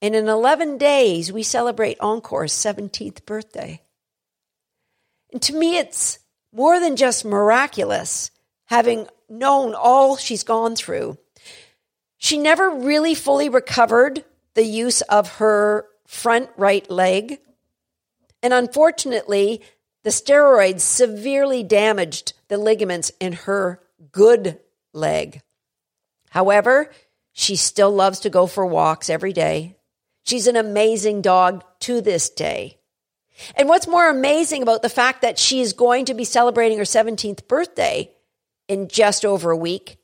And 0.00 0.14
in 0.14 0.28
11 0.28 0.78
days, 0.78 1.32
we 1.32 1.42
celebrate 1.42 1.98
Encore's 2.00 2.52
17th 2.52 3.26
birthday. 3.26 3.82
And 5.32 5.42
to 5.42 5.54
me, 5.54 5.78
it's 5.78 6.18
more 6.52 6.78
than 6.78 6.96
just 6.96 7.24
miraculous, 7.24 8.30
having 8.66 9.08
known 9.28 9.74
all 9.74 10.16
she's 10.16 10.44
gone 10.44 10.76
through. 10.76 11.18
She 12.18 12.38
never 12.38 12.70
really 12.70 13.14
fully 13.14 13.48
recovered 13.48 14.24
the 14.54 14.64
use 14.64 15.00
of 15.02 15.36
her 15.36 15.86
front 16.06 16.50
right 16.56 16.88
leg. 16.90 17.38
And 18.42 18.52
unfortunately, 18.52 19.62
the 20.04 20.10
steroids 20.10 20.80
severely 20.80 21.62
damaged 21.62 22.34
the 22.48 22.58
ligaments 22.58 23.10
in 23.18 23.32
her 23.32 23.80
good 24.10 24.60
leg. 24.92 25.40
However, 26.30 26.90
she 27.32 27.56
still 27.56 27.90
loves 27.90 28.20
to 28.20 28.30
go 28.30 28.46
for 28.46 28.66
walks 28.66 29.08
every 29.08 29.32
day. 29.32 29.76
She's 30.24 30.46
an 30.46 30.56
amazing 30.56 31.22
dog 31.22 31.64
to 31.80 32.00
this 32.00 32.30
day. 32.30 32.78
And 33.56 33.68
what's 33.68 33.88
more 33.88 34.08
amazing 34.08 34.62
about 34.62 34.82
the 34.82 34.88
fact 34.88 35.22
that 35.22 35.38
she's 35.38 35.72
going 35.72 36.04
to 36.06 36.14
be 36.14 36.24
celebrating 36.24 36.78
her 36.78 36.84
17th 36.84 37.48
birthday 37.48 38.10
in 38.68 38.88
just 38.88 39.24
over 39.24 39.50
a 39.50 39.56
week 39.56 39.98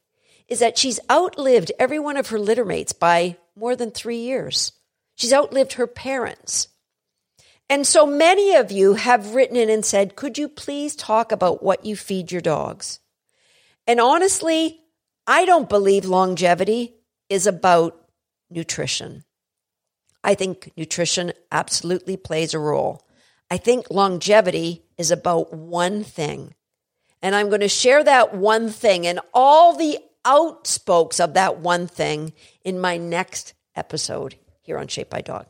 is 0.48 0.60
that 0.60 0.78
she's 0.78 1.00
outlived 1.10 1.72
every 1.78 1.98
one 1.98 2.16
of 2.16 2.28
her 2.28 2.38
littermates 2.38 2.98
by 2.98 3.36
more 3.54 3.76
than 3.76 3.90
three 3.90 4.18
years. 4.18 4.72
She's 5.14 5.32
outlived 5.32 5.74
her 5.74 5.86
parents. 5.86 6.68
And 7.70 7.86
so 7.86 8.06
many 8.06 8.54
of 8.54 8.72
you 8.72 8.94
have 8.94 9.34
written 9.34 9.56
in 9.56 9.68
and 9.68 9.84
said, 9.84 10.16
could 10.16 10.38
you 10.38 10.48
please 10.48 10.96
talk 10.96 11.32
about 11.32 11.62
what 11.62 11.84
you 11.84 11.96
feed 11.96 12.32
your 12.32 12.40
dogs? 12.40 13.00
And 13.86 14.00
honestly, 14.00 14.80
I 15.26 15.44
don't 15.44 15.68
believe 15.68 16.06
longevity 16.06 16.94
is 17.28 17.46
about 17.46 18.08
nutrition. 18.50 19.24
I 20.24 20.34
think 20.34 20.72
nutrition 20.76 21.32
absolutely 21.52 22.16
plays 22.16 22.54
a 22.54 22.58
role. 22.58 23.04
I 23.50 23.56
think 23.56 23.90
longevity 23.90 24.82
is 24.96 25.10
about 25.10 25.52
one 25.52 26.04
thing. 26.04 26.54
And 27.22 27.34
I'm 27.34 27.48
going 27.48 27.62
to 27.62 27.68
share 27.68 28.04
that 28.04 28.34
one 28.34 28.68
thing 28.68 29.06
and 29.06 29.20
all 29.32 29.76
the 29.76 29.98
outspokes 30.24 31.22
of 31.22 31.34
that 31.34 31.58
one 31.58 31.86
thing 31.86 32.32
in 32.62 32.78
my 32.78 32.96
next 32.96 33.54
episode 33.74 34.36
here 34.60 34.78
on 34.78 34.88
Shaped 34.88 35.10
by 35.10 35.20
Dog. 35.20 35.46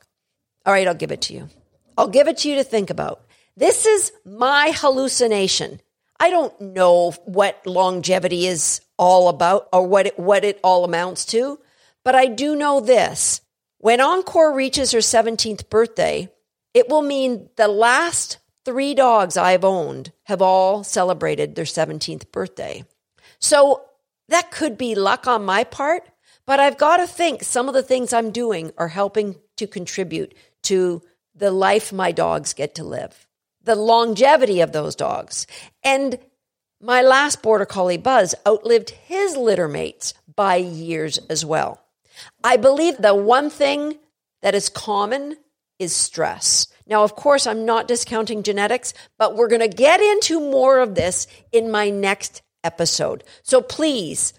All 0.64 0.72
right, 0.72 0.86
I'll 0.86 0.94
give 0.94 1.12
it 1.12 1.22
to 1.22 1.34
you. 1.34 1.48
I'll 1.96 2.08
give 2.08 2.28
it 2.28 2.38
to 2.38 2.48
you 2.48 2.56
to 2.56 2.64
think 2.64 2.90
about. 2.90 3.22
This 3.56 3.86
is 3.86 4.12
my 4.24 4.72
hallucination. 4.74 5.80
I 6.20 6.30
don't 6.30 6.58
know 6.60 7.12
what 7.24 7.66
longevity 7.66 8.46
is 8.46 8.80
all 8.96 9.28
about 9.28 9.68
or 9.72 9.86
what 9.86 10.06
it, 10.06 10.18
what 10.18 10.44
it 10.44 10.60
all 10.62 10.84
amounts 10.84 11.24
to, 11.26 11.58
but 12.04 12.14
I 12.14 12.26
do 12.26 12.54
know 12.54 12.80
this. 12.80 13.40
When 13.78 14.00
Encore 14.00 14.54
reaches 14.54 14.92
her 14.92 14.98
17th 14.98 15.68
birthday, 15.68 16.28
it 16.74 16.88
will 16.88 17.02
mean 17.02 17.48
the 17.56 17.68
last 17.68 18.38
three 18.64 18.94
dogs 18.94 19.36
I've 19.36 19.64
owned 19.64 20.12
have 20.24 20.42
all 20.42 20.84
celebrated 20.84 21.54
their 21.54 21.64
17th 21.64 22.30
birthday. 22.30 22.84
So 23.38 23.84
that 24.28 24.50
could 24.50 24.76
be 24.76 24.94
luck 24.94 25.26
on 25.26 25.44
my 25.44 25.64
part, 25.64 26.02
but 26.46 26.60
I've 26.60 26.78
got 26.78 26.98
to 26.98 27.06
think 27.06 27.42
some 27.42 27.68
of 27.68 27.74
the 27.74 27.82
things 27.82 28.12
I'm 28.12 28.30
doing 28.30 28.72
are 28.76 28.88
helping 28.88 29.36
to 29.56 29.66
contribute 29.66 30.34
to 30.64 31.02
the 31.34 31.50
life 31.50 31.92
my 31.92 32.12
dogs 32.12 32.52
get 32.52 32.74
to 32.74 32.84
live, 32.84 33.26
the 33.62 33.76
longevity 33.76 34.60
of 34.60 34.72
those 34.72 34.94
dogs. 34.94 35.46
And 35.82 36.18
my 36.80 37.02
last 37.02 37.42
border 37.42 37.66
collie, 37.66 37.96
Buzz, 37.96 38.34
outlived 38.46 38.90
his 38.90 39.36
litter 39.36 39.68
mates 39.68 40.14
by 40.34 40.56
years 40.56 41.18
as 41.30 41.44
well. 41.44 41.82
I 42.44 42.56
believe 42.56 42.98
the 42.98 43.14
one 43.14 43.50
thing 43.50 43.98
that 44.42 44.54
is 44.54 44.68
common 44.68 45.36
is 45.78 45.94
stress. 45.94 46.68
Now, 46.86 47.04
of 47.04 47.14
course, 47.14 47.46
I'm 47.46 47.64
not 47.64 47.88
discounting 47.88 48.42
genetics, 48.42 48.94
but 49.18 49.36
we're 49.36 49.48
going 49.48 49.60
to 49.60 49.68
get 49.68 50.00
into 50.00 50.40
more 50.40 50.80
of 50.80 50.94
this 50.94 51.26
in 51.52 51.70
my 51.70 51.90
next 51.90 52.42
episode. 52.64 53.24
So 53.42 53.60
please 53.60 54.32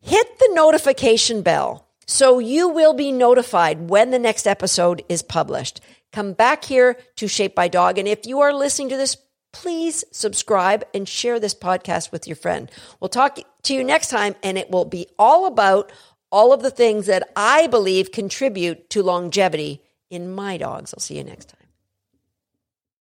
hit 0.00 0.38
the 0.38 0.50
notification 0.52 1.42
bell 1.42 1.88
so 2.06 2.38
you 2.38 2.68
will 2.68 2.94
be 2.94 3.12
notified 3.12 3.90
when 3.90 4.10
the 4.10 4.18
next 4.18 4.46
episode 4.46 5.02
is 5.08 5.22
published. 5.22 5.80
Come 6.12 6.32
back 6.32 6.64
here 6.64 6.96
to 7.16 7.28
Shaped 7.28 7.54
by 7.54 7.68
Dog. 7.68 7.98
And 7.98 8.08
if 8.08 8.26
you 8.26 8.40
are 8.40 8.54
listening 8.54 8.88
to 8.90 8.96
this, 8.96 9.16
please 9.52 10.04
subscribe 10.12 10.84
and 10.94 11.08
share 11.08 11.38
this 11.38 11.54
podcast 11.54 12.12
with 12.12 12.26
your 12.26 12.36
friend. 12.36 12.70
We'll 13.00 13.08
talk 13.08 13.38
to 13.64 13.74
you 13.74 13.84
next 13.84 14.08
time, 14.08 14.34
and 14.42 14.56
it 14.56 14.70
will 14.70 14.84
be 14.84 15.06
all 15.18 15.46
about 15.46 15.92
all 16.30 16.52
of 16.52 16.62
the 16.62 16.70
things 16.70 17.06
that 17.06 17.30
I 17.36 17.66
believe 17.66 18.12
contribute 18.12 18.88
to 18.90 19.02
longevity 19.02 19.82
in 20.10 20.30
my 20.30 20.56
dogs. 20.56 20.94
I'll 20.94 21.00
see 21.00 21.16
you 21.16 21.24
next 21.24 21.48
time. 21.50 21.57